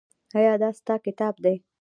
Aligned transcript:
ایا 0.37 0.53
دا 0.61 0.69
ستا 0.79 0.95
کتاب 1.05 1.35
دی؟ 1.43 1.55